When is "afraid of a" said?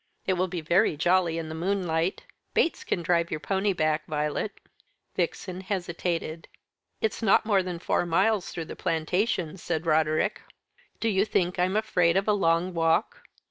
11.75-12.33